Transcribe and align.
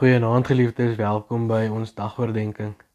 Goeienaand 0.00 0.46
geliefdes, 0.46 0.94
welkom 0.96 1.42
by 1.44 1.66
ons 1.68 1.90
dagoordenkings. 1.92 2.86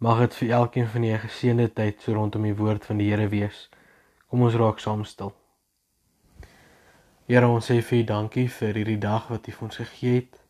Mag 0.00 0.22
dit 0.22 0.36
vir 0.38 0.52
elkeen 0.56 0.86
van 0.88 1.04
julle 1.04 1.18
'n 1.18 1.26
geseënde 1.26 1.66
tyd 1.72 2.00
so 2.00 2.14
rondom 2.16 2.46
die 2.48 2.54
woord 2.56 2.86
van 2.88 2.96
die 2.96 3.10
Here 3.10 3.28
wees. 3.28 3.68
Kom 4.28 4.42
ons 4.42 4.54
raak 4.54 4.78
saam 4.80 5.04
stil. 5.04 5.34
Here, 7.26 7.46
ons 7.46 7.70
sê 7.70 7.82
vir 7.82 7.98
U 7.98 8.04
dankie 8.04 8.48
vir 8.48 8.74
hierdie 8.74 8.98
dag 8.98 9.28
wat 9.28 9.48
U 9.48 9.52
vir 9.52 9.68
ons 9.68 9.76
gegee 9.76 10.14
het. 10.14 10.40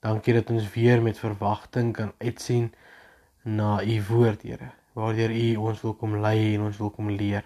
Dankie 0.00 0.34
dat 0.34 0.50
ons 0.50 0.72
weer 0.72 1.02
met 1.02 1.18
verwagting 1.18 1.92
kan 1.92 2.12
uitsien 2.18 2.72
na 3.44 3.82
U 3.82 4.02
woord, 4.08 4.42
Here, 4.42 4.72
waardeur 4.94 5.30
U 5.30 5.56
ons 5.56 5.82
wil 5.82 5.94
kom 5.94 6.16
lei 6.16 6.54
en 6.54 6.60
ons 6.60 6.78
wil 6.78 6.90
kom 6.90 7.10
leer. 7.10 7.44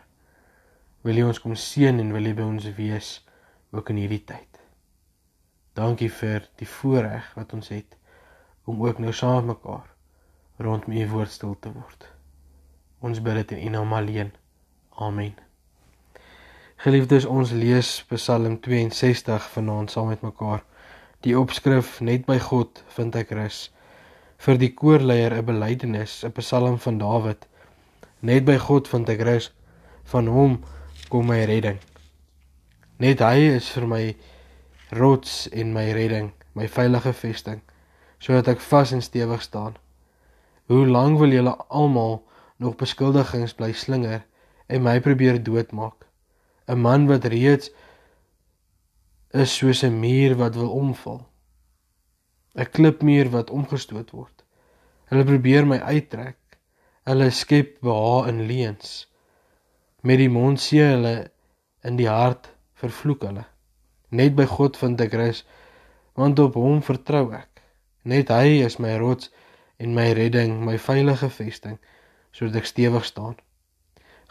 Wil 1.02 1.16
U 1.16 1.22
ons 1.22 1.40
kom 1.40 1.54
seën 1.54 1.98
en 1.98 2.12
wil 2.12 2.26
U 2.26 2.34
by 2.34 2.42
ons 2.42 2.74
wees 2.74 3.26
ook 3.72 3.88
in 3.90 3.96
hierdie 3.96 4.24
tyd. 4.24 4.63
Dankie 5.74 6.10
vir 6.10 6.44
die 6.60 6.68
voorreg 6.68 7.32
wat 7.34 7.52
ons 7.52 7.68
het 7.74 7.96
om 8.64 8.82
ook 8.86 8.98
nou 9.02 9.12
saam 9.12 9.48
mekaar 9.50 9.88
rondom 10.56 10.92
u 10.94 11.06
woord 11.10 11.30
stil 11.30 11.56
te 11.60 11.72
word. 11.72 12.06
Ons 13.02 13.20
bid 13.22 13.34
dit 13.34 13.56
in 13.56 13.66
u 13.66 13.70
naam 13.74 13.92
alleen. 13.92 14.30
Amen. 15.02 15.34
Geliefdes, 16.84 17.24
ons 17.24 17.50
lees 17.50 18.04
Psalm 18.12 18.60
62 18.60 19.48
vanaand 19.56 19.90
saam 19.90 20.12
met 20.12 20.22
mekaar. 20.22 20.62
Die 21.26 21.34
opskrif 21.38 21.98
net 22.00 22.26
by 22.28 22.38
God 22.38 22.82
vind 22.96 23.16
ek 23.16 23.32
rus. 23.34 23.70
Vir 24.44 24.60
die 24.60 24.70
koorleier 24.76 25.34
'n 25.34 25.44
belydenis, 25.44 26.22
'n 26.24 26.32
Psalm 26.38 26.78
van 26.78 26.98
Dawid. 26.98 27.48
Net 28.20 28.44
by 28.44 28.58
God 28.58 28.88
vind 28.88 29.08
ek 29.08 29.20
rus. 29.20 29.50
Van 30.04 30.26
hom 30.26 30.60
kom 31.08 31.26
my 31.26 31.44
redding. 31.44 31.78
Net 32.98 33.20
hy 33.20 33.56
is 33.56 33.68
vir 33.74 33.86
my 33.86 34.14
rots 34.90 35.48
en 35.48 35.72
my 35.72 35.92
redding, 35.92 36.32
my 36.52 36.68
veilige 36.68 37.12
vesting, 37.12 37.62
sodat 38.18 38.48
ek 38.54 38.60
vas 38.60 38.92
en 38.92 39.02
stewig 39.02 39.42
staan. 39.42 39.76
Hoe 40.66 40.86
lank 40.86 41.18
wil 41.18 41.32
julle 41.32 41.56
almal 41.68 42.22
nog 42.56 42.76
beskuldigings 42.80 43.54
bly 43.54 43.72
slinger 43.72 44.24
en 44.66 44.82
my 44.82 45.00
probeer 45.00 45.42
doodmaak? 45.42 46.06
'n 46.68 46.80
Man 46.80 47.06
wat 47.06 47.24
reeds 47.24 47.70
is 49.32 49.56
soos 49.56 49.82
'n 49.84 50.00
muur 50.00 50.36
wat 50.36 50.54
wil 50.54 50.70
omval. 50.70 51.26
'n 52.56 52.70
Klipmuur 52.70 53.28
wat 53.30 53.50
omgestoot 53.50 54.10
word. 54.10 54.44
Hulle 55.10 55.24
probeer 55.24 55.66
my 55.66 55.78
uittrek. 55.78 56.38
Hulle 57.04 57.30
skep 57.30 57.80
behaag 57.80 58.28
in 58.28 58.46
leuns. 58.46 59.10
Met 60.00 60.18
die 60.18 60.30
mond 60.30 60.60
sê 60.60 60.80
hulle 60.94 61.30
in 61.82 61.96
die 61.96 62.08
hart 62.08 62.48
vervloek 62.80 63.22
hulle. 63.22 63.44
Net 64.14 64.36
by 64.38 64.44
God 64.46 64.76
vind 64.78 65.00
ek 65.02 65.14
rus, 65.18 65.40
want 66.14 66.38
op 66.38 66.54
Hom 66.60 66.82
vertrou 66.86 67.24
ek. 67.34 67.62
Net 68.06 68.30
Hy 68.30 68.60
is 68.62 68.78
my 68.78 68.92
rots 69.02 69.32
en 69.82 69.96
my 69.96 70.12
redding, 70.14 70.60
my 70.62 70.76
veilige 70.78 71.30
vesting, 71.34 71.80
sodat 72.30 72.60
ek 72.62 72.70
stewig 72.70 73.08
staan. 73.08 73.34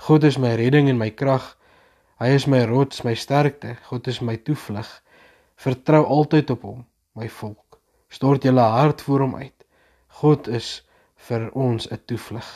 God 0.08 0.24
is 0.30 0.40
my 0.40 0.54
redding 0.60 0.88
en 0.92 1.02
my 1.02 1.10
krag. 1.12 1.50
Hy 2.24 2.32
is 2.38 2.48
my 2.48 2.64
rots, 2.70 3.04
my 3.04 3.16
sterkte. 3.20 3.76
God 3.90 4.08
is 4.08 4.22
my 4.24 4.38
toevlug. 4.40 4.88
Vertrou 5.60 6.04
altyd 6.06 6.56
op 6.56 6.64
Hom, 6.70 6.82
my 7.20 7.28
volk. 7.42 7.80
Stort 8.08 8.48
julle 8.48 8.64
hart 8.78 9.04
voor 9.04 9.28
Hom 9.28 9.36
uit. 9.36 9.68
God 10.24 10.48
is 10.48 10.84
vir 11.28 11.50
ons 11.52 11.92
'n 11.92 12.00
toevlug. 12.06 12.52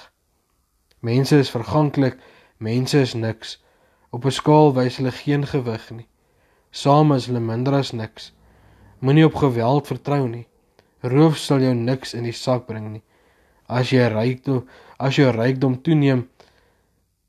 Mense 1.00 1.38
is 1.38 1.52
verganklik, 1.52 2.16
mense 2.58 3.00
is 3.00 3.14
niks. 3.14 3.58
Op 4.12 4.25
'n 4.25 4.31
skaal 4.31 4.73
wys 4.73 4.97
hulle 4.97 5.12
geen 5.12 5.44
gewig 5.47 5.91
nie. 5.91 6.08
Saam 6.78 7.14
is 7.16 7.25
hulle 7.30 7.42
minder 7.42 7.78
as 7.80 7.94
niks. 7.95 8.31
Moenie 9.02 9.25
op 9.25 9.38
geweld 9.42 9.88
vertrou 9.89 10.28
nie. 10.30 10.45
Roof 11.02 11.38
sal 11.42 11.64
jou 11.66 11.73
niks 11.78 12.14
in 12.17 12.28
die 12.28 12.36
sak 12.36 12.67
bring 12.67 12.92
nie. 12.92 13.03
As 13.67 13.92
jy 13.94 14.06
rykdom, 14.14 14.66
as 15.02 15.17
jou 15.17 15.31
rykdom 15.34 15.80
toeneem, 15.86 16.28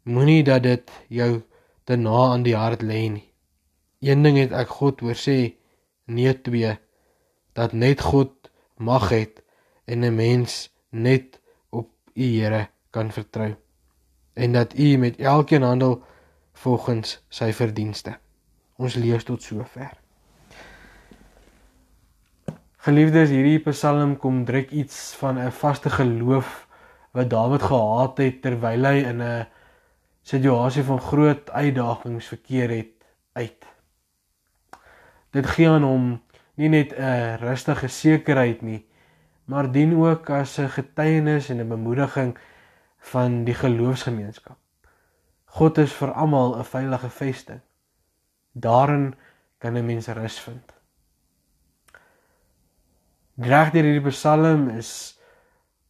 moenie 0.05 0.43
dat 0.45 0.67
dit 0.67 0.93
jou 1.21 1.31
te 1.89 1.97
na 1.97 2.19
aan 2.33 2.45
die 2.45 2.56
hart 2.56 2.84
lê 2.84 3.06
nie. 3.15 3.25
Een 4.05 4.23
ding 4.23 4.37
het 4.39 4.53
ek 4.53 4.77
God 4.81 5.00
hoor 5.03 5.19
sê, 5.19 5.39
nee 6.06 6.34
twee, 6.34 6.77
dat 7.56 7.73
net 7.73 8.05
God 8.05 8.53
mag 8.77 9.09
het 9.11 9.43
en 9.87 10.05
'n 10.05 10.15
mens 10.15 10.69
net 10.93 11.41
op 11.71 11.89
U 12.15 12.27
Here 12.37 12.69
kan 12.91 13.11
vertrou 13.11 13.56
en 14.39 14.53
dat 14.53 14.78
U 14.78 14.97
met 14.97 15.19
elkeen 15.19 15.62
handel 15.62 16.03
volgens 16.53 17.19
sy 17.28 17.53
verdienste. 17.53 18.19
Ons 18.78 18.94
lees 18.94 19.25
tot 19.27 19.43
sover. 19.43 19.91
Geliefdes, 22.87 23.33
hierdie 23.34 23.59
Psalm 23.65 24.12
kom 24.22 24.44
druk 24.47 24.71
iets 24.71 25.16
van 25.19 25.39
'n 25.39 25.50
vaste 25.50 25.91
geloof 25.91 26.69
wat 27.11 27.31
Dawid 27.31 27.62
gehad 27.62 28.19
het 28.22 28.43
terwyl 28.43 28.84
hy 28.87 29.03
in 29.03 29.22
'n 29.22 29.47
situasie 30.22 30.83
van 30.83 31.00
groot 31.00 31.50
uitdagings 31.50 32.27
verkeer 32.27 32.71
het 32.71 32.94
uit. 33.33 33.67
Dit 35.31 35.47
gee 35.47 35.69
aan 35.69 35.83
hom 35.83 36.22
nie 36.55 36.69
net 36.69 36.94
'n 36.94 37.37
rustige 37.43 37.88
sekerheid 37.88 38.62
nie, 38.62 38.87
maar 39.44 39.72
dien 39.72 39.97
ook 39.99 40.31
as 40.31 40.59
'n 40.59 40.69
getuienis 40.69 41.50
en 41.50 41.61
'n 41.61 41.69
bemoediging 41.69 42.38
van 42.99 43.44
die 43.44 43.55
geloofsgemeenskap. 43.55 44.56
God 45.44 45.78
is 45.78 45.93
vir 45.93 46.12
almal 46.12 46.59
'n 46.59 46.65
veilige 46.65 47.11
vesting. 47.11 47.61
Daarin 48.61 49.15
kan 49.59 49.77
'n 49.77 49.87
mens 49.87 50.07
rus 50.07 50.41
vind. 50.41 50.73
Reg 53.37 53.71
deur 53.71 53.83
hierdie 53.83 54.11
Psalm 54.11 54.69
is 54.69 55.19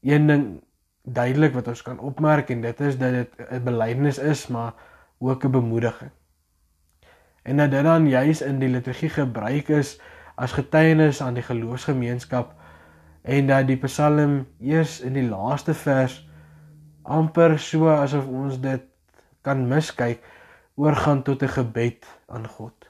een 0.01 0.27
ding 0.27 0.61
duidelik 1.03 1.55
wat 1.55 1.69
ons 1.69 1.83
kan 1.83 1.99
opmerk 1.99 2.51
en 2.51 2.61
dit 2.61 2.81
is 2.81 2.99
dat 2.99 3.13
dit 3.13 3.31
'n 3.51 3.65
belydenis 3.65 4.19
is, 4.19 4.47
maar 4.47 4.73
ook 5.19 5.45
'n 5.45 5.51
bemoediging. 5.51 6.11
En 7.43 7.57
dat 7.57 7.71
dit 7.71 7.83
dan 7.83 8.09
juis 8.09 8.41
in 8.41 8.59
die 8.59 8.69
liturgie 8.69 9.09
gebruik 9.09 9.69
is 9.69 10.01
as 10.35 10.53
getuienis 10.53 11.23
aan 11.23 11.35
die 11.35 11.43
geloofsgemeenskap 11.43 12.55
en 13.23 13.47
dat 13.47 13.67
die 13.67 13.77
Psalm 13.77 14.47
eers 14.61 15.01
in 15.01 15.13
die 15.13 15.29
laaste 15.29 15.75
vers 15.75 16.29
amper 17.03 17.59
so 17.59 17.89
asof 17.89 18.27
ons 18.27 18.61
dit 18.61 18.83
kan 19.43 19.69
miskyk 19.69 20.23
oorgaan 20.79 21.23
tot 21.27 21.43
'n 21.43 21.55
gebed 21.59 22.07
aan 22.27 22.47
God. 22.47 22.87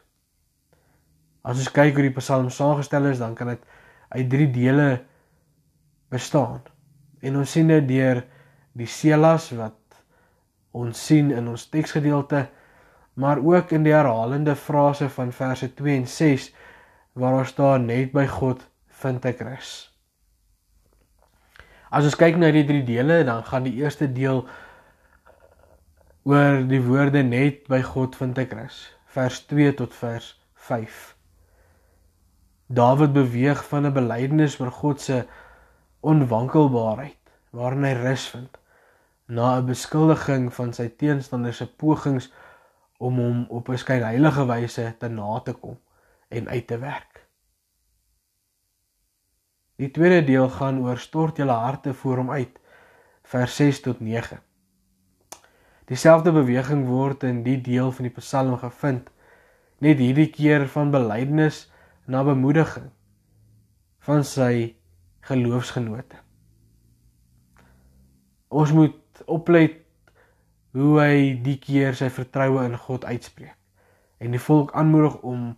As 1.43 1.59
ons 1.59 1.71
kyk 1.72 1.94
hoe 1.94 2.03
die 2.03 2.19
Psalm 2.21 2.50
saamgestel 2.50 3.06
is, 3.09 3.19
dan 3.19 3.34
kan 3.34 3.47
dit 3.47 3.62
uit 4.09 4.31
drie 4.31 4.50
dele 4.50 5.04
bestaan. 6.09 6.62
En 7.21 7.37
ons 7.37 7.50
sien 7.50 7.66
dit 7.66 7.88
deur 7.88 8.25
die 8.72 8.87
selas 8.87 9.50
wat 9.50 9.75
ons 10.71 11.06
sien 11.06 11.31
in 11.31 11.49
ons 11.49 11.69
teksgedeelte, 11.69 12.49
maar 13.15 13.41
ook 13.43 13.71
in 13.71 13.82
die 13.82 13.94
herhalende 13.94 14.55
frase 14.56 15.09
van 15.09 15.32
verse 15.32 15.75
2 15.75 15.97
en 15.97 16.06
6 16.06 16.53
waar 17.12 17.32
daar 17.32 17.47
staan 17.47 17.87
net 17.87 18.12
by 18.12 18.26
God 18.26 18.62
vind 19.00 19.25
ek 19.25 19.41
rus. 19.41 19.72
As 21.91 22.05
ons 22.05 22.19
kyk 22.20 22.37
na 22.37 22.53
die 22.53 22.66
drie 22.69 22.84
dele, 22.84 23.25
dan 23.25 23.43
gaan 23.44 23.65
die 23.65 23.78
eerste 23.81 24.12
deel 24.12 24.44
oor 26.23 26.65
die 26.67 26.81
woorde 26.83 27.23
net 27.23 27.69
by 27.71 27.79
God 27.83 28.17
vind 28.19 28.39
ek 28.39 28.53
rus. 28.56 28.79
Vers 29.15 29.39
2 29.47 29.75
tot 29.79 29.95
vers 29.95 30.33
5 30.69 31.15
Dawid 32.69 33.12
beweeg 33.12 33.62
van 33.69 33.87
'n 33.87 33.93
belydenis 33.93 34.59
oor 34.61 34.71
God 34.71 35.01
se 35.01 35.27
onwankelbaarheid 36.01 37.33
waarin 37.51 37.84
hy 37.84 37.93
rus 37.93 38.27
vind 38.34 38.59
na 39.27 39.56
'n 39.56 39.67
beskuldiging 39.67 40.51
van 40.55 40.73
sy 40.73 40.89
teenstanders 40.89 41.56
se 41.56 41.67
pogings 41.67 42.33
om 42.99 43.17
hom 43.19 43.47
op 43.49 43.69
'n 43.69 43.79
skynheilige 43.79 44.47
wyse 44.47 44.95
te 44.99 45.09
na 45.09 45.41
te 45.41 45.53
kom 45.53 45.79
en 46.29 46.49
uit 46.49 46.67
te 46.67 46.79
werk. 46.79 47.27
Die 49.76 49.91
tweede 49.91 50.25
deel 50.25 50.49
gaan 50.49 50.82
oor 50.82 50.99
stort 50.99 51.37
julle 51.37 51.53
harte 51.53 51.94
voor 51.94 52.17
hom 52.17 52.31
uit 52.31 52.59
vers 53.23 53.56
6 53.56 53.81
tot 53.81 54.00
9 54.00 54.48
Dieselfde 55.88 56.32
beweging 56.32 56.85
word 56.87 57.25
in 57.25 57.43
die 57.46 57.56
deel 57.64 57.93
van 57.96 58.08
die 58.08 58.14
Psalm 58.19 58.58
gevind, 58.61 59.08
net 59.81 60.00
hierdie 60.02 60.29
keer 60.31 60.67
van 60.69 60.90
belydenis 60.93 61.67
na 62.06 62.25
bemoediging 62.26 62.90
van 64.08 64.25
sy 64.25 64.75
geloofsgenote. 65.29 66.20
Ons 68.49 68.73
moet 68.73 69.23
oplet 69.29 69.81
hoe 70.76 70.93
hy 71.00 71.17
die 71.44 71.56
keer 71.61 71.96
sy 71.96 72.08
vertroue 72.12 72.64
in 72.69 72.76
God 72.81 73.05
uitspreek 73.08 73.56
en 74.19 74.35
die 74.35 74.43
volk 74.43 74.73
aanmoedig 74.76 75.19
om 75.26 75.50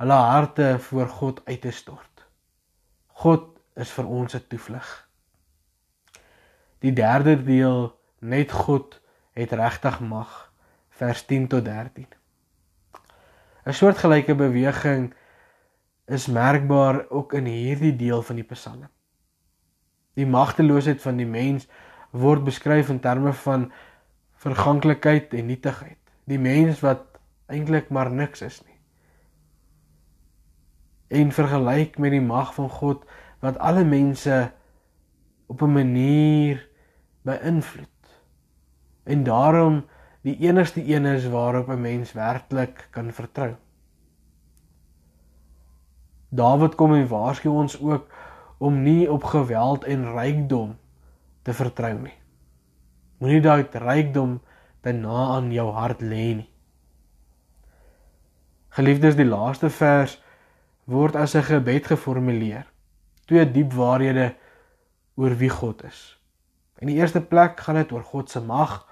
hulle 0.00 0.18
harte 0.30 0.76
voor 0.88 1.08
God 1.08 1.42
uit 1.46 1.60
te 1.60 1.72
stort. 1.74 2.24
God 3.22 3.50
is 3.76 3.90
vir 3.92 4.06
ons 4.06 4.34
'n 4.34 4.44
toevlug. 4.48 5.08
Die 6.80 6.92
derde 6.92 7.36
deel 7.42 7.92
net 8.20 8.52
God 8.52 9.00
het 9.36 9.52
regtig 9.52 10.00
mag 10.00 10.52
vers 10.96 11.24
10 11.28 11.48
tot 11.52 11.64
13. 11.64 12.06
'n 13.66 13.72
Soortgelyke 13.72 14.34
beweging 14.34 15.14
is 16.06 16.26
merkbaar 16.26 17.10
ook 17.10 17.32
in 17.32 17.44
hierdie 17.44 17.96
deel 17.96 18.22
van 18.22 18.36
die 18.36 18.44
Psalm. 18.44 18.88
Die 20.14 20.26
magteloosheid 20.26 21.02
van 21.02 21.16
die 21.16 21.26
mens 21.26 21.66
word 22.10 22.44
beskryf 22.44 22.88
in 22.88 23.00
terme 23.00 23.32
van 23.32 23.72
verganklikheid 24.34 25.34
en 25.34 25.46
nietigheid. 25.46 25.98
Die 26.24 26.38
mens 26.38 26.80
wat 26.80 27.18
eintlik 27.46 27.90
maar 27.90 28.10
niks 28.10 28.42
is 28.42 28.62
nie. 28.64 28.78
En 31.08 31.32
vergelyk 31.32 31.98
met 31.98 32.10
die 32.10 32.24
mag 32.24 32.54
van 32.54 32.70
God 32.70 33.04
wat 33.44 33.58
alle 33.58 33.84
mense 33.84 34.52
op 35.46 35.62
'n 35.62 35.72
manier 35.72 36.68
beïnvloed. 37.22 37.95
En 39.06 39.22
daarom 39.22 39.84
die 40.26 40.36
enigste 40.42 40.82
een 40.82 41.04
is 41.06 41.28
waarop 41.28 41.68
'n 41.68 41.80
mens 41.80 42.12
werklik 42.12 42.88
kan 42.90 43.12
vertrou. 43.12 43.54
Dawid 46.28 46.74
kom 46.74 46.94
en 46.94 47.08
waarsku 47.08 47.48
ons 47.48 47.80
ook 47.80 48.10
om 48.58 48.82
nie 48.82 49.10
op 49.12 49.24
geweld 49.24 49.84
en 49.84 50.12
rykdom 50.12 50.76
te 51.42 51.52
vertrou 51.52 51.94
nie. 51.98 52.14
Moenie 53.18 53.40
daai 53.40 53.66
rykdom 53.72 54.40
te 54.80 54.92
na 54.92 55.26
aan 55.36 55.52
jou 55.52 55.70
hart 55.72 56.00
lê 56.00 56.34
nie. 56.34 56.50
Geliefdes, 58.68 59.16
die 59.16 59.24
laaste 59.24 59.70
vers 59.70 60.22
word 60.84 61.16
as 61.16 61.34
'n 61.34 61.42
gebed 61.42 61.86
geformuleer. 61.86 62.66
Twee 63.26 63.50
diep 63.50 63.72
waarhede 63.72 64.34
oor 65.14 65.36
wie 65.36 65.48
God 65.48 65.84
is. 65.84 66.20
In 66.78 66.86
die 66.86 66.96
eerste 66.96 67.20
plek 67.20 67.60
gaan 67.60 67.74
dit 67.74 67.92
oor 67.92 68.04
God 68.04 68.30
se 68.30 68.40
mag, 68.40 68.85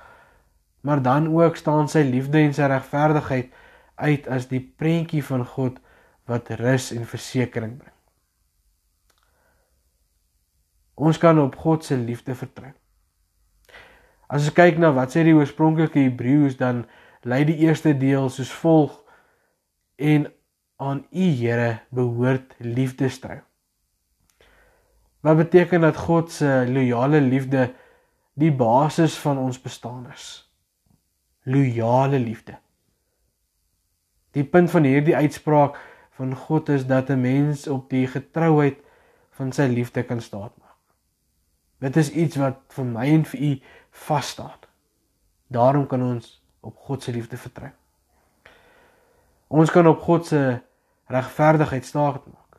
maar 0.85 1.03
dan 1.03 1.31
ook 1.33 1.57
staan 1.57 1.89
sy 1.89 2.03
liefde 2.05 2.43
en 2.45 2.53
sy 2.55 2.69
regverdigheid 2.69 3.53
uit 3.95 4.29
as 4.29 4.51
die 4.51 4.61
prentjie 4.61 5.23
van 5.25 5.47
God 5.49 5.79
wat 6.29 6.51
rus 6.61 6.91
en 6.93 7.07
versekering 7.09 7.79
bring. 7.81 7.95
Ons 10.95 11.19
kan 11.19 11.41
op 11.41 11.57
God 11.57 11.85
se 11.85 11.97
liefde 11.97 12.37
vertrou. 12.37 12.71
As 14.29 14.45
ons 14.45 14.53
kyk 14.53 14.77
na 14.79 14.93
wat 14.93 15.17
sê 15.17 15.25
die 15.25 15.35
oorspronklike 15.37 16.05
Hebreëus 16.05 16.61
dan 16.61 16.85
lei 17.25 17.43
die 17.49 17.57
eerste 17.65 17.97
deel 17.97 18.29
soos 18.29 18.53
volg 18.53 19.01
en 19.97 20.29
aan 20.77 21.05
U 21.11 21.27
Here 21.41 21.81
behoort 21.95 22.55
liefdestrou. 22.61 23.41
Wat 25.25 25.37
beteken 25.37 25.81
dat 25.81 25.97
God 25.97 26.33
se 26.33 26.65
loyale 26.69 27.25
liefde 27.25 27.71
die 28.37 28.53
basis 28.53 29.17
van 29.17 29.39
ons 29.41 29.61
bestaan 29.61 30.11
is? 30.13 30.44
Loyale 31.44 32.19
liefde. 32.19 32.58
Die 34.35 34.44
punt 34.44 34.70
van 34.70 34.87
hierdie 34.88 35.17
uitspraak 35.17 35.76
van 36.17 36.35
God 36.35 36.69
is 36.69 36.87
dat 36.87 37.11
'n 37.11 37.20
mens 37.20 37.67
op 37.69 37.91
die 37.91 38.06
getrouheid 38.06 38.79
van 39.31 39.52
sy 39.52 39.62
liefde 39.62 40.02
kan 40.02 40.20
staatmaak. 40.20 40.76
Dit 41.79 41.96
is 41.96 42.11
iets 42.11 42.37
wat 42.37 42.56
vir 42.69 42.85
my 42.85 43.06
en 43.06 43.25
vir 43.25 43.41
u 43.41 43.61
vas 43.91 44.29
staan. 44.29 44.58
Daarom 45.46 45.87
kan 45.87 46.02
ons 46.02 46.43
op 46.61 46.76
God 46.76 47.02
se 47.02 47.12
liefde 47.12 47.37
vertrou. 47.37 47.70
Ons 49.46 49.70
kan 49.70 49.87
op 49.87 50.00
God 50.00 50.26
se 50.26 50.61
regverdigheid 51.06 51.85
staatmaak. 51.85 52.58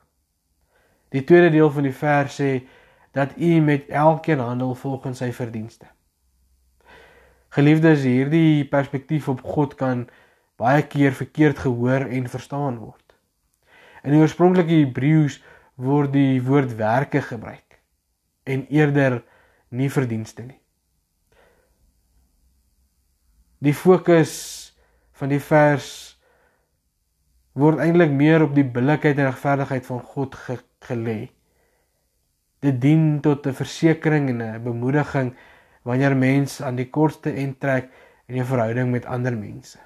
Die 1.09 1.23
tweede 1.23 1.49
deel 1.49 1.71
van 1.71 1.83
die 1.83 1.95
vers 1.95 2.41
sê 2.41 2.67
dat 3.11 3.37
u 3.37 3.59
met 3.59 3.87
elkeen 3.87 4.39
handel 4.39 4.75
volgens 4.75 5.17
sy 5.17 5.31
verdienste. 5.31 5.85
Geliefdes, 7.56 8.04
hierdie 8.04 8.66
perspektief 8.68 9.30
op 9.31 9.40
God 9.48 9.78
kan 9.80 10.07
baie 10.60 10.84
keer 10.92 11.13
verkeerd 11.16 11.62
gehoor 11.63 12.04
en 12.12 12.28
verstaan 12.28 12.81
word. 12.81 13.16
In 14.04 14.12
die 14.12 14.19
oorspronklike 14.19 14.81
Hebreëus 14.81 15.40
word 15.80 16.12
die 16.16 16.42
woord 16.44 16.75
werke 16.75 17.22
gebruik 17.24 17.80
en 18.44 18.66
eerder 18.68 19.22
nie 19.72 19.88
verdienste 19.90 20.44
nie. 20.44 20.60
Die 23.63 23.74
fokus 23.74 24.36
van 25.16 25.31
die 25.31 25.40
vers 25.40 25.90
word 27.56 27.80
eintlik 27.80 28.12
meer 28.12 28.44
op 28.44 28.52
die 28.56 28.68
billikheid 28.68 29.16
en 29.16 29.31
regverdigheid 29.31 29.88
van 29.88 30.04
God 30.04 30.36
ge 30.36 30.60
gelê. 30.86 31.19
Dit 32.62 32.81
dien 32.84 33.22
tot 33.24 33.48
'n 33.48 33.56
versekering 33.56 34.30
en 34.30 34.42
'n 34.44 34.63
bemoediging 34.63 35.36
wanneer 35.85 36.17
mens 36.17 36.61
aan 36.61 36.75
die 36.75 36.89
kortste 36.89 37.31
end 37.31 37.59
trek 37.61 37.91
in 38.25 38.41
'n 38.41 38.45
verhouding 38.45 38.91
met 38.91 39.05
ander 39.05 39.37
mense. 39.37 39.79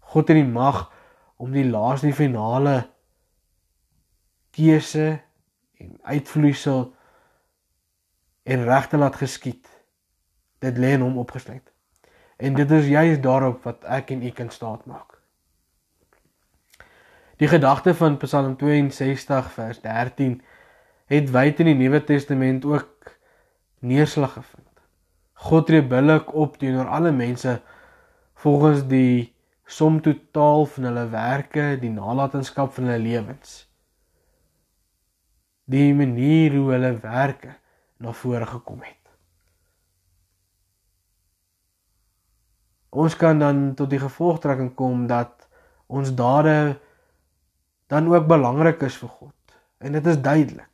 God 0.00 0.28
het 0.28 0.36
die 0.36 0.48
mag 0.48 0.92
om 1.36 1.52
die 1.52 1.68
laaste 1.68 2.06
en 2.06 2.14
finale 2.14 2.90
keuse 4.50 5.20
en 5.78 5.98
uitvloeisel 6.02 6.94
en 8.42 8.64
regte 8.64 8.96
laat 8.96 9.16
geskied. 9.16 9.68
Dit 10.58 10.78
lê 10.78 10.92
in 10.96 11.00
hom 11.00 11.18
opgesluit. 11.18 11.72
En 12.36 12.54
dit 12.54 12.70
is 12.70 12.86
juist 12.86 13.22
daarop 13.22 13.62
wat 13.62 13.84
ek 13.84 14.10
en 14.10 14.22
u 14.22 14.30
kan 14.30 14.50
staat 14.50 14.84
maak. 14.86 15.18
Die 17.36 17.48
gedagte 17.48 17.94
van 17.94 18.16
Psalm 18.16 18.56
62 18.56 19.52
vers 19.52 19.80
13 19.80 20.42
het 21.06 21.30
wyd 21.30 21.60
in 21.60 21.66
die 21.66 21.74
Nuwe 21.74 22.04
Testament 22.04 22.64
ook 22.64 22.91
neerslag 23.82 24.36
gevind. 24.38 24.68
God 25.42 25.66
tree 25.66 25.82
billik 25.82 26.30
op 26.38 26.58
teenoor 26.60 26.88
alle 26.88 27.10
mense 27.12 27.58
volgens 28.42 28.86
die 28.90 29.32
som 29.66 30.00
totaal 30.02 30.66
van 30.66 30.88
hulle 30.90 31.04
werke, 31.10 31.66
die 31.80 31.90
nalatenskap 31.90 32.74
van 32.76 32.90
hulle 32.90 33.02
lewens. 33.02 33.62
Die 35.70 35.92
manier 35.94 36.54
hoe 36.58 36.72
hulle 36.74 36.92
werke 37.02 37.56
na 38.02 38.12
vore 38.12 38.46
gekom 38.46 38.82
het. 38.84 38.98
Ons 42.92 43.16
kan 43.16 43.38
dan 43.40 43.70
tot 43.78 43.88
die 43.90 44.02
gevolgtrekking 44.02 44.74
kom 44.76 45.06
dat 45.08 45.46
ons 45.88 46.12
dade 46.14 46.76
dan 47.88 48.08
ook 48.12 48.28
belangrik 48.28 48.82
is 48.84 48.98
vir 49.00 49.08
God. 49.08 49.56
En 49.80 49.96
dit 49.96 50.06
is 50.06 50.20
duidelik. 50.20 50.71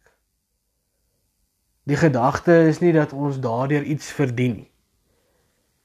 Die 1.88 1.96
gedagte 1.96 2.52
is 2.68 2.82
nie 2.84 2.92
dat 2.92 3.14
ons 3.16 3.40
daardeur 3.40 3.82
iets 3.82 4.10
verdien 4.12 4.58
nie. 4.60 4.70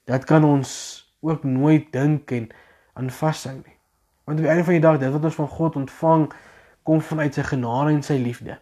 Dat 0.03 0.25
kan 0.27 0.43
ons 0.43 0.71
ook 1.23 1.43
nooit 1.47 1.91
dink 1.95 2.31
en 2.35 2.49
aan 2.93 3.09
vashou 3.09 3.55
nie. 3.55 3.77
Want 4.23 4.39
op 4.39 4.43
die 4.43 4.51
einde 4.51 4.63
van 4.67 4.75
die 4.75 4.83
dag, 4.83 4.97
dit 4.99 5.11
wat 5.11 5.23
ons 5.23 5.39
van 5.39 5.47
God 5.47 5.75
ontvang, 5.79 6.25
kom 6.83 6.99
vanuit 7.01 7.39
sy 7.39 7.45
genade 7.47 7.95
en 7.95 8.03
sy 8.03 8.17
liefde. 8.19 8.57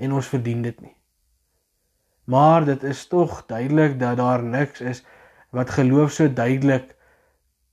En 0.00 0.16
ons 0.16 0.32
verdien 0.32 0.62
dit 0.64 0.80
nie. 0.80 0.96
Maar 2.24 2.64
dit 2.64 2.82
is 2.88 3.04
tog 3.12 3.42
duidelik 3.46 3.98
dat 4.00 4.16
daar 4.16 4.42
niks 4.42 4.80
is 4.80 5.04
wat 5.50 5.70
geloof 5.76 6.12
so 6.16 6.32
duidelik 6.32 6.94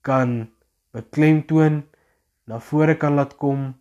kan 0.01 0.49
beklemtoon 0.91 1.83
na 2.43 2.59
vore 2.59 2.95
kan 2.97 3.15
laat 3.15 3.35
kom 3.37 3.75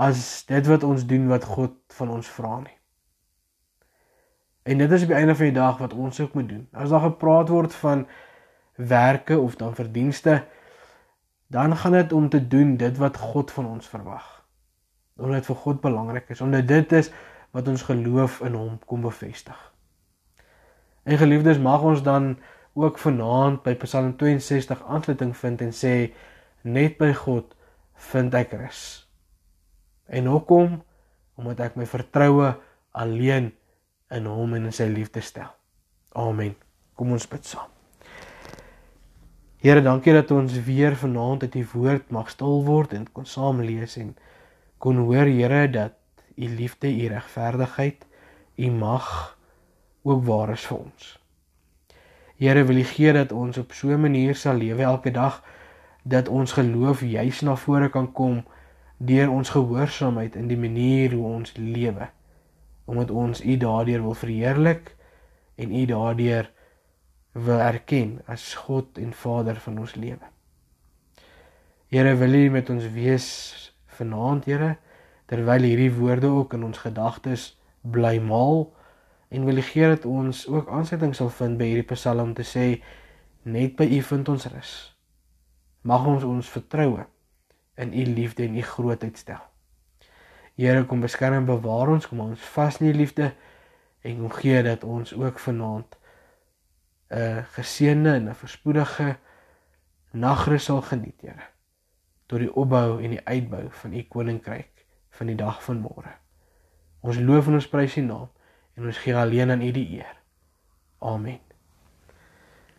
as 0.00 0.44
dit 0.48 0.66
wat 0.66 0.84
ons 0.86 1.04
doen 1.06 1.26
wat 1.28 1.44
God 1.44 1.76
van 1.98 2.10
ons 2.16 2.28
vra 2.38 2.58
nie. 2.62 2.76
En 4.62 4.78
dit 4.80 4.92
is 4.92 5.02
op 5.04 5.12
die 5.12 5.16
einde 5.16 5.34
van 5.36 5.50
die 5.50 5.56
dag 5.56 5.80
wat 5.80 5.92
ons 5.92 6.20
ook 6.20 6.36
moet 6.38 6.48
doen. 6.48 6.68
As 6.72 6.92
daar 6.92 7.04
gepraat 7.04 7.48
word 7.52 7.74
van 7.74 8.06
werke 8.76 9.38
of 9.38 9.56
dan 9.60 9.74
verdienste, 9.74 10.44
dan 11.46 11.76
gaan 11.76 11.92
dit 11.92 12.12
om 12.12 12.28
te 12.28 12.40
doen 12.48 12.76
dit 12.76 12.96
wat 12.96 13.16
God 13.16 13.50
van 13.50 13.66
ons 13.66 13.88
verwag. 13.88 14.28
Omdat 15.16 15.42
dit 15.42 15.50
vir 15.50 15.56
God 15.56 15.80
belangrik 15.80 16.28
is, 16.28 16.40
omdat 16.40 16.68
dit 16.68 16.92
is 16.92 17.10
wat 17.50 17.68
ons 17.68 17.82
geloof 17.82 18.40
in 18.46 18.54
hom 18.54 18.78
kom 18.86 19.00
bevestig. 19.04 19.58
En 21.02 21.18
geliefdes, 21.18 21.58
mag 21.58 21.82
ons 21.82 22.02
dan 22.02 22.38
ook 22.72 22.98
vanaand 22.98 23.62
by 23.62 23.74
Psalm 23.74 24.16
62 24.16 24.84
aansluiting 24.86 25.36
vind 25.36 25.60
en 25.60 25.72
sê 25.74 25.94
net 26.62 26.98
by 26.98 27.12
God 27.12 27.56
vind 28.12 28.34
ek 28.34 28.52
rus. 28.56 29.09
En 30.10 30.26
hoekom? 30.26 30.80
Omdat 31.38 31.60
ek 31.70 31.76
my 31.78 31.86
vertroue 31.86 32.54
alleen 32.98 33.52
in 34.10 34.26
hom 34.26 34.56
en 34.58 34.66
in 34.68 34.74
sy 34.74 34.88
liefde 34.90 35.22
stel. 35.22 35.50
Amen. 36.18 36.56
Kom 36.98 37.14
ons 37.14 37.28
bid 37.30 37.46
saam. 37.46 37.70
Here, 39.60 39.82
dankie 39.84 40.12
dat 40.16 40.30
ons 40.34 40.56
weer 40.66 40.96
vanaand 40.96 41.44
uit 41.44 41.54
u 41.60 41.66
woord 41.74 42.10
mag 42.10 42.30
stil 42.32 42.62
word 42.64 42.94
en 42.96 43.06
kon 43.12 43.28
saam 43.28 43.60
lees 43.60 43.98
en 44.00 44.14
kon 44.80 45.02
hoor 45.04 45.28
Here 45.28 45.66
dat 45.70 45.96
u 46.34 46.48
liefde, 46.48 46.88
u 46.88 47.06
regverdigheid, 47.12 48.06
u 48.56 48.70
mag 48.70 49.36
ook 50.02 50.24
waar 50.24 50.54
is 50.56 50.64
vir 50.64 50.78
ons. 50.78 51.10
Here, 52.40 52.64
wil 52.64 52.80
u 52.80 52.84
gee 52.88 53.12
dat 53.12 53.32
ons 53.36 53.58
op 53.60 53.72
so 53.76 53.92
'n 53.92 54.00
manier 54.00 54.34
sal 54.34 54.56
lewe 54.56 54.82
elke 54.82 55.10
dag 55.10 55.44
dat 56.02 56.28
ons 56.28 56.52
geloof 56.52 57.00
juis 57.00 57.40
na 57.40 57.56
vore 57.56 57.88
kan 57.88 58.12
kom 58.12 58.44
deur 59.00 59.30
ons 59.32 59.48
gehoorsaamheid 59.48 60.36
in 60.36 60.48
die 60.50 60.58
manier 60.60 61.14
hoe 61.16 61.24
ons 61.24 61.54
lewe 61.56 62.10
omdat 62.90 63.10
ons 63.14 63.40
U 63.40 63.56
daardeur 63.56 64.02
wil 64.02 64.16
verheerlik 64.18 64.96
en 65.54 65.74
U 65.74 65.84
daardeur 65.86 66.50
wil 67.32 67.60
erken 67.62 68.18
as 68.26 68.54
God 68.54 68.98
en 68.98 69.12
Vader 69.14 69.60
van 69.62 69.78
ons 69.78 69.94
lewe. 69.94 70.26
Here, 71.86 72.14
wil 72.18 72.34
U 72.34 72.50
met 72.50 72.70
ons 72.70 72.88
wees 72.90 73.28
vanaand, 73.86 74.44
Here, 74.50 74.76
terwyl 75.30 75.62
hierdie 75.62 75.92
woorde 75.94 76.26
ook 76.26 76.58
in 76.58 76.66
ons 76.66 76.82
gedagtes 76.82 77.46
bly 77.80 78.18
maal 78.18 78.66
en 79.30 79.46
wil 79.46 79.62
U 79.62 79.62
gee 79.62 79.92
dat 79.94 80.04
ons 80.10 80.42
ook 80.50 80.68
aansetting 80.68 81.14
sal 81.14 81.30
vind 81.30 81.58
by 81.62 81.70
hierdie 81.70 81.86
Psalm 81.94 82.34
te 82.34 82.42
sê 82.42 82.66
net 83.46 83.78
by 83.78 83.86
U 83.86 84.02
vind 84.10 84.34
ons 84.34 84.50
rus. 84.50 84.74
Mag 85.86 86.10
ons 86.10 86.26
ons 86.26 86.52
vertroue 86.58 87.06
in 87.80 87.94
U 87.94 88.04
liefde 88.04 88.44
en 88.44 88.56
U 88.56 88.62
grootheid 88.62 89.18
stel. 89.18 89.42
Here 90.54 90.84
kom 90.84 91.00
beskerm 91.00 91.40
en 91.40 91.48
bewaar 91.48 91.88
ons, 91.88 92.08
kom 92.08 92.20
ons 92.20 92.40
vas 92.54 92.80
in 92.80 92.90
U 92.90 92.92
liefde 92.92 93.32
en 94.04 94.18
kom 94.20 94.34
gee 94.40 94.62
dat 94.62 94.84
ons 94.84 95.14
ook 95.14 95.38
vanaand 95.38 95.96
'n 97.10 97.44
geseënde 97.56 98.12
en 98.14 98.28
'n 98.28 98.34
verspoedige 98.34 99.16
nagrus 100.10 100.64
sal 100.64 100.82
geniet, 100.82 101.20
Here, 101.20 101.46
tot 102.26 102.38
die 102.38 102.54
opbou 102.54 103.02
en 103.02 103.10
die 103.10 103.24
uitbou 103.24 103.66
van 103.70 103.92
U 103.92 104.02
koninkryk 104.02 104.86
van 105.10 105.26
die 105.26 105.36
dag 105.36 105.62
van 105.64 105.80
môre. 105.80 106.12
Ons 107.00 107.18
loof 107.18 107.46
en 107.46 107.54
ons 107.54 107.68
prys 107.68 107.96
U 107.96 108.00
naam 108.00 108.28
en 108.76 108.86
ons 108.86 108.98
gee 108.98 109.16
alleen 109.16 109.50
aan 109.50 109.62
U 109.62 109.70
die 109.70 109.88
eer. 109.98 110.16
Amen. 110.98 111.40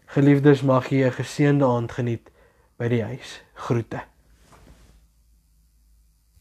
Geliefdes, 0.05 0.61
mag 0.61 0.89
jy 0.89 1.05
'n 1.07 1.11
geseënde 1.11 1.65
aand 1.65 1.91
geniet 1.91 2.31
by 2.77 2.87
die 2.87 3.03
huis. 3.03 3.41
Groete. 3.53 4.10